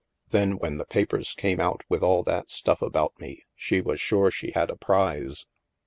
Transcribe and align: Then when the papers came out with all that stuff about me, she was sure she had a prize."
Then 0.29 0.57
when 0.57 0.79
the 0.79 0.85
papers 0.85 1.35
came 1.35 1.59
out 1.59 1.83
with 1.87 2.01
all 2.01 2.23
that 2.23 2.49
stuff 2.49 2.81
about 2.81 3.19
me, 3.19 3.45
she 3.55 3.81
was 3.81 4.01
sure 4.01 4.31
she 4.31 4.49
had 4.49 4.71
a 4.71 4.75
prize." 4.75 5.45